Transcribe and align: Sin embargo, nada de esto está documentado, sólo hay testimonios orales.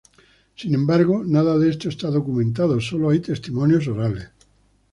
Sin 0.55 0.73
embargo, 0.73 1.23
nada 1.23 1.59
de 1.59 1.69
esto 1.69 1.87
está 1.87 2.07
documentado, 2.09 2.81
sólo 2.81 3.11
hay 3.11 3.19
testimonios 3.19 3.87
orales. 3.87 4.31